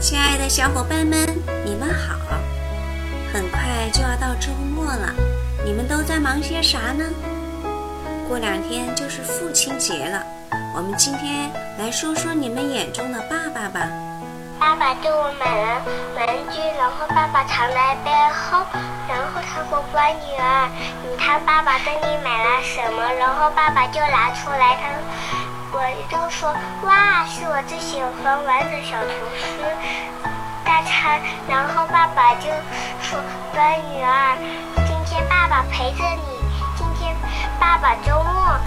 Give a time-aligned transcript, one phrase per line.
[0.00, 1.28] 亲爱的小伙伴们，
[1.62, 2.16] 你们好！
[3.30, 3.60] 很快
[3.92, 5.12] 就要到周末了，
[5.62, 7.04] 你们都在忙些啥呢？
[8.26, 10.24] 过两天就是父亲节了，
[10.74, 13.86] 我们今天来说说你们眼中的爸爸吧。
[14.58, 15.82] 爸爸给我买了
[16.16, 18.64] 玩具，然后爸爸藏在背后，
[19.06, 20.68] 然后他说：“乖女儿，
[21.04, 24.88] 你看爸爸给你买了什么？”然后爸爸就拿出来，他
[25.72, 25.78] 我
[26.10, 26.52] 就说
[26.82, 29.62] ：“哇，是我最喜欢玩的小厨师
[30.64, 32.50] 大餐。”然后爸爸就
[33.00, 33.18] 说
[33.54, 34.36] ：“乖女儿，
[34.86, 36.42] 今天爸爸陪着你，
[36.76, 37.14] 今天
[37.60, 38.58] 爸爸周末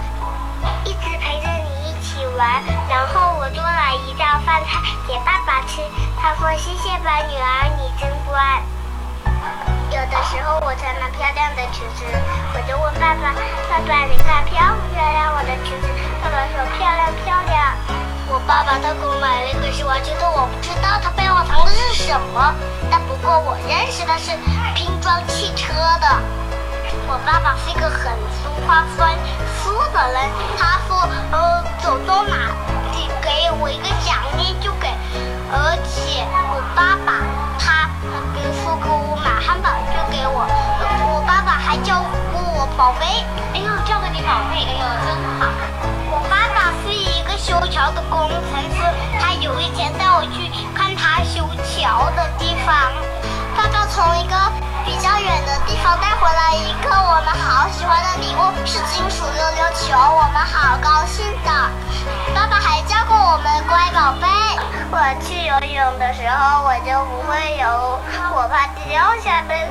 [0.84, 5.82] 一直陪着你一起玩。”然后我做了一道饭菜给爸爸吃，
[6.18, 8.62] 他说：“谢谢吧，女儿，你真乖。”
[9.90, 12.04] 有的时候我穿了漂亮的裙子，
[12.54, 13.32] 我就问爸爸
[13.70, 15.88] ：“爸爸，你看漂不漂亮我的裙子？”
[16.22, 17.74] 爸爸说：“漂亮漂亮。”
[18.26, 22.54] 我爸爸他给我买了一个新玩具，但我不知道他背后藏的是什么。
[22.90, 24.32] 但不过我认识的是
[24.74, 26.06] 拼装汽车的。
[27.06, 29.06] 我爸爸是一个很俗话分
[29.62, 32.50] 书的人，他说：“呃，走到哪
[32.92, 34.88] 里给我一个奖励就给，
[35.52, 37.22] 而且我爸爸
[37.58, 37.88] 他
[38.34, 40.46] 比如说给我买汉堡就给我，
[41.14, 45.46] 我爸爸还叫过我宝贝，哎呦，叫个你宝贝，哎呦，真好。
[46.10, 48.82] 我爸爸是一个修桥的工程师，
[49.20, 52.92] 他有一天带我去看他修桥的地方。
[53.56, 54.34] 爸爸从一个
[54.84, 61.50] 比较远的地方带回来一个我们好喜欢的礼物，是金属溜溜球，我们好高兴的。
[62.34, 64.28] 爸爸还叫过我们乖宝贝。
[64.90, 67.98] 我去游泳的时候我就不会游，
[68.34, 69.68] 我怕掉下来，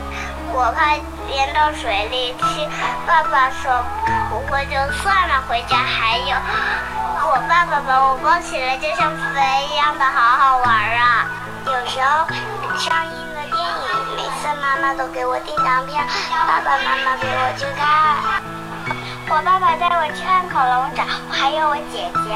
[0.52, 0.96] 我怕
[1.32, 2.68] 淹到水里去。
[3.06, 3.84] 爸爸说
[4.30, 6.36] 不会就算了，回家还有。
[7.26, 11.26] 我爸爸把我抱起来就像飞一样的，好好玩啊！
[11.66, 12.28] 有时候
[12.78, 13.33] 上一
[14.44, 16.02] 的电影，每次妈妈都给我订张票，
[16.48, 18.44] 爸爸妈妈陪我去看。
[19.30, 22.36] 我爸爸带我去看恐龙展，我还有我姐姐，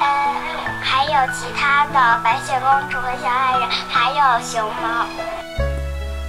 [0.00, 0.34] 呃，
[0.82, 5.06] 还有其他的白雪公主和小矮人，还有熊猫。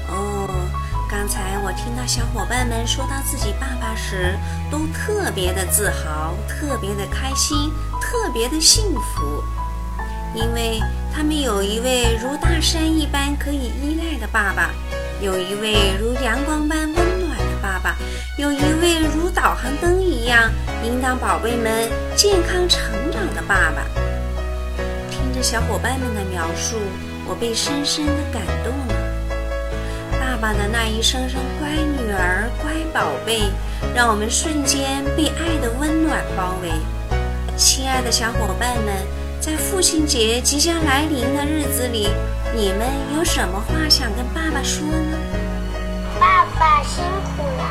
[0.10, 0.48] 哦，
[1.10, 4.38] 刚才我听到小伙伴们说到自己爸爸时，
[4.70, 9.44] 都特别的自豪，特别的开心，特别的幸福，
[10.36, 10.80] 因为
[11.14, 14.72] 他们有一位如大山一般可以依赖的爸爸，
[15.22, 17.96] 有一位如阳光般温暖的爸爸，
[18.38, 20.50] 有一位如导航灯一样
[20.84, 23.84] 引导宝贝们健康成长的爸爸。
[25.10, 26.78] 听着小伙伴们的描述，
[27.28, 28.96] 我被深深的感动了。
[30.20, 33.52] 爸爸的那一声声“乖女儿，乖宝贝”，
[33.94, 36.72] 让我们瞬间被爱的温暖包围。
[37.58, 38.96] 亲爱的小伙伴们，
[39.42, 42.14] 在父亲节即将来临的日子里，
[42.54, 42.88] 你们
[43.18, 45.18] 有什么话想跟爸爸说呢？
[46.20, 47.04] 爸爸辛
[47.34, 47.66] 苦了，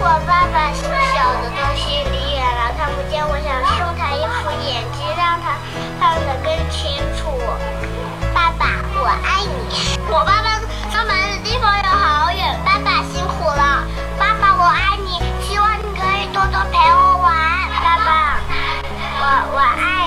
[0.00, 5.60] 我爸爸小的东西离远了看不见，我想送他一副眼镜，让他
[6.00, 7.36] 看得更清楚。
[8.32, 10.00] 爸爸，我爱你。
[10.08, 10.56] 我爸爸
[10.90, 13.84] 上班的地方有好远，爸爸辛苦了。
[14.18, 17.36] 爸爸，我爱你，希望你可以多多陪我玩。
[17.84, 18.40] 爸爸，
[19.20, 19.99] 我我爱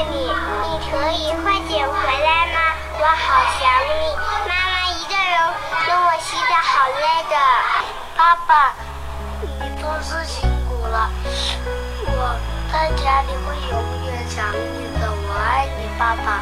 [3.03, 3.67] 我好想
[3.99, 4.15] 你。
[4.47, 5.35] 妈妈一个人
[5.85, 7.35] 跟我洗澡好累的。
[8.15, 8.73] 爸爸，
[9.59, 11.11] 你做事辛苦了，
[12.07, 12.39] 我
[12.71, 13.75] 在家里会永
[14.07, 15.11] 远想你的。
[15.11, 16.39] 我爱你，爸爸。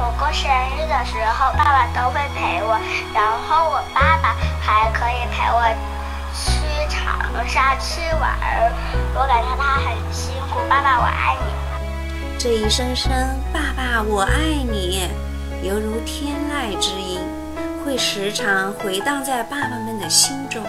[0.00, 2.80] 我过生日的时候，爸爸都会陪我，
[3.12, 5.60] 然后我爸爸还可以陪我
[6.32, 8.72] 去长沙去玩儿。
[9.12, 12.38] 我感觉他很辛苦，爸爸我爱你。
[12.38, 13.12] 这一声声
[13.52, 14.32] “爸爸，我爱
[14.64, 15.06] 你”，
[15.62, 17.20] 犹如天籁之音，
[17.84, 20.60] 会时常回荡在爸爸们的心中。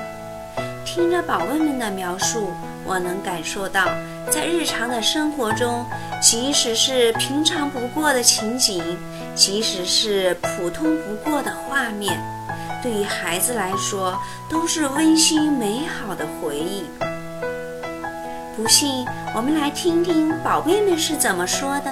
[0.85, 2.51] 听着宝贝们的描述，
[2.85, 3.87] 我能感受到，
[4.29, 5.83] 在日常的生活中，
[6.21, 8.83] 即使是平常不过的情景，
[9.33, 12.15] 即使是普通不过的画面，
[12.83, 14.15] 对于孩子来说，
[14.47, 16.85] 都是温馨美好的回忆。
[18.55, 19.03] 不信，
[19.35, 21.91] 我们来听听宝贝们是怎么说的。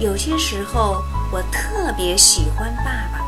[0.00, 3.24] 有些时候，我特别喜欢爸爸。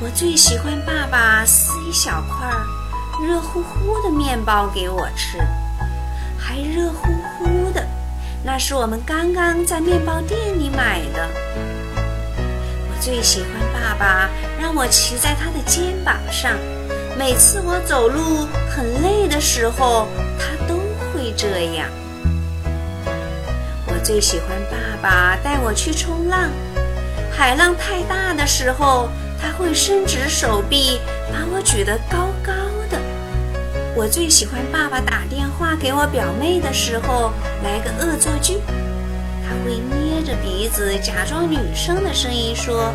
[0.00, 2.46] 我最喜欢爸爸撕一小块
[3.24, 5.38] 热乎乎的面包给我吃，
[6.36, 7.86] 还热乎乎的，
[8.42, 11.28] 那是我们刚刚在面包店里买的。
[11.96, 14.28] 我最喜欢爸爸
[14.60, 16.52] 让我骑在他的肩膀上，
[17.16, 20.74] 每次我走路很累的时候，他都
[21.12, 21.88] 会这样。
[24.04, 26.50] 最喜欢爸爸带我去冲浪。
[27.32, 29.08] 海浪太大的时候，
[29.40, 31.00] 他会伸直手臂
[31.32, 32.52] 把我举得高高
[32.90, 33.00] 的。
[33.96, 38.58] 我最喜欢爸爸打电话给我表妹的时候来个恶作剧，
[39.42, 42.92] 他会捏着鼻子假装女生的声音说：“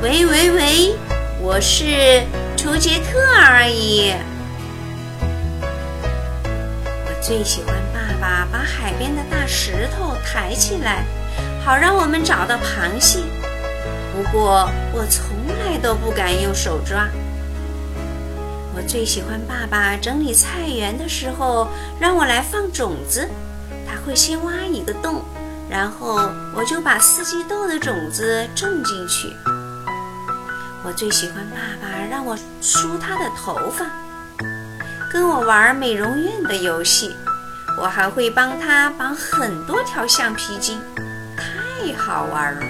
[0.00, 0.94] 喂喂喂，
[1.40, 2.22] 我是
[2.56, 4.14] 图杰克而已。”
[7.04, 7.74] 我最喜欢
[8.60, 11.02] 把海边的大石头抬起来，
[11.64, 13.20] 好让我们找到螃蟹。
[14.12, 15.34] 不过我从
[15.64, 17.08] 来都不敢用手抓。
[18.76, 21.68] 我最喜欢爸爸整理菜园的时候，
[21.98, 23.26] 让我来放种子。
[23.88, 25.22] 他会先挖一个洞，
[25.70, 26.16] 然后
[26.54, 29.34] 我就把四季豆的种子种进去。
[30.84, 33.86] 我最喜欢爸爸让我梳他的头发，
[35.10, 37.16] 跟我玩美容院的游戏。
[37.80, 40.78] 我还会帮他绑很多条橡皮筋，
[41.34, 42.60] 太好玩了。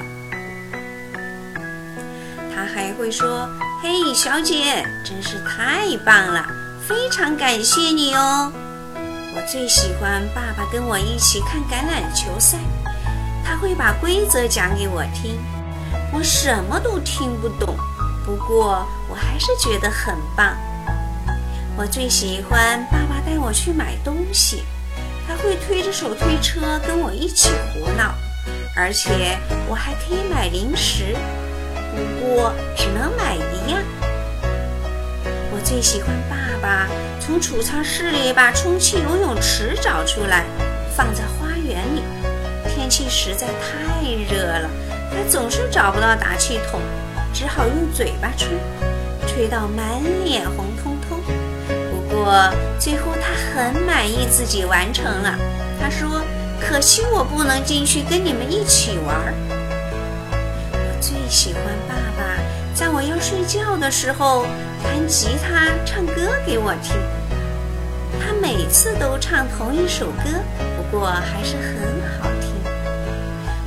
[2.55, 3.49] 他还会说
[3.83, 6.47] ：“嘿，小姐，真是太棒了，
[6.87, 8.53] 非常感谢你哦。”
[9.35, 12.59] 我最喜欢爸爸跟我一起看橄榄球赛，
[13.45, 15.41] 他会把规则讲给我听，
[16.13, 17.77] 我什么都听不懂，
[18.25, 20.57] 不过我还是觉得很棒。
[21.77, 24.63] 我最喜欢爸爸带我去买东西，
[25.31, 28.13] 他会推着手推车跟我一起胡闹，
[28.75, 29.39] 而且
[29.69, 31.17] 我还可以买零食。
[31.95, 33.81] 不过只能买一样。
[35.53, 36.89] 我最喜欢爸爸
[37.21, 40.45] 从储藏室里把充气游泳池找出来，
[40.97, 42.03] 放在花园里。
[42.75, 44.03] 天气实在太
[44.35, 44.69] 热了，
[45.13, 46.81] 他总是找不到打气筒，
[47.33, 48.49] 只好用嘴巴吹，
[49.29, 49.87] 吹到满
[50.25, 51.00] 脸红彤
[52.21, 52.25] 彤。
[52.25, 55.35] 不过最后他很满意自己完成了。
[55.81, 56.23] 他说
[56.61, 59.17] ：“可惜我不能进去跟你们一起玩。”
[60.73, 62.23] 我最喜欢爸爸
[62.75, 64.45] 在我要睡觉的时候
[64.83, 66.95] 弹吉他、唱歌给我听。
[68.21, 70.25] 他每次都唱同一首歌，
[70.77, 72.53] 不过还是很好听。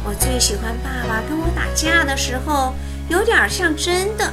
[0.06, 2.76] 我最喜欢爸爸跟我打架的时候，
[3.10, 4.32] 有点像真的，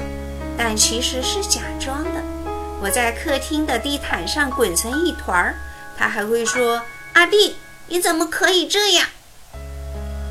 [0.58, 2.10] 但其实是假装的。
[2.82, 5.54] 我在客厅的地毯上滚成一团儿，
[5.98, 6.80] 他还会说
[7.12, 7.56] ：“阿弟，
[7.88, 9.06] 你怎么可以这样？”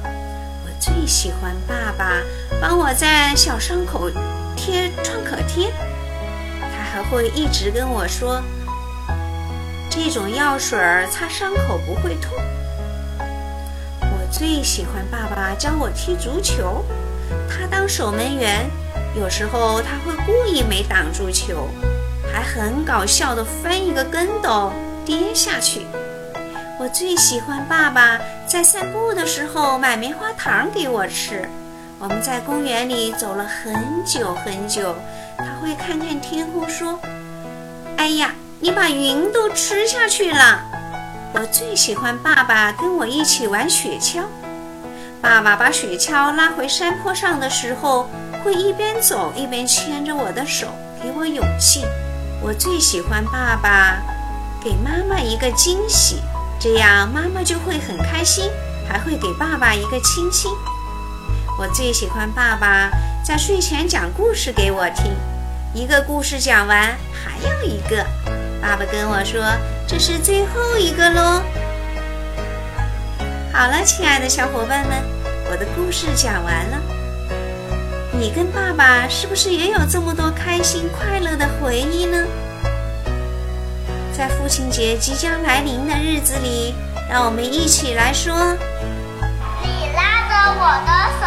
[0.04, 2.22] 我最喜欢爸爸。
[2.62, 4.10] 帮我在小伤口
[4.58, 5.72] 贴创可贴，
[6.60, 8.44] 他还会一直跟我说，
[9.90, 10.78] 这种药水
[11.10, 12.34] 擦伤口不会痛。
[14.02, 16.84] 我最喜欢爸爸教我踢足球，
[17.48, 18.70] 他当守门员，
[19.16, 21.70] 有时候他会故意没挡住球，
[22.34, 24.72] 还很搞笑的翻一个跟斗
[25.06, 25.86] 跌下去。
[26.80, 28.18] 我最喜欢爸爸
[28.48, 31.48] 在散步的时候买棉花糖给我吃。
[32.00, 34.96] 我们在公园里走了很久很久，
[35.38, 36.98] 他会看看天空说
[37.98, 40.62] ：“哎呀，你把云都吃下去了。”
[41.36, 44.24] 我最喜欢爸爸跟我一起玩雪橇。
[45.22, 48.10] 爸爸把雪橇拉回山坡上的时候，
[48.42, 50.68] 会一边走一边牵着我的手，
[51.04, 51.84] 给我勇气。
[52.42, 54.02] 我最喜欢爸爸
[54.64, 56.22] 给妈妈一个惊喜，
[56.60, 58.50] 这样妈妈就会很开心，
[58.88, 60.52] 还会给爸爸一个亲亲。
[61.58, 62.90] 我最喜欢爸爸
[63.24, 65.12] 在睡前讲故事给我听，
[65.74, 68.06] 一个故事讲完还有一个。
[68.62, 69.42] 爸爸跟我说
[69.86, 71.42] 这是最后一个喽。
[73.52, 75.04] 好了，亲爱的小伙伴们，
[75.52, 76.99] 我的故事讲完了。
[78.12, 82.18] 你跟爸爸是不是也有这么多开心快乐的回忆呢？
[84.12, 86.76] 在父亲节即将来临的日子里，
[87.10, 88.34] 让我们一起来说。
[89.62, 91.24] 你拉着我的手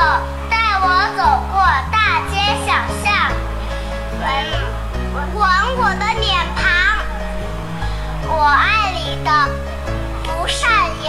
[0.51, 0.87] 带我
[1.17, 2.37] 走过大街
[2.67, 2.69] 小
[3.03, 3.33] 巷，
[4.21, 4.29] 吻
[5.35, 5.41] 吻
[5.79, 6.63] 我的脸庞。
[8.29, 9.31] 我爱你的
[10.25, 10.69] 不善
[11.03, 11.09] 言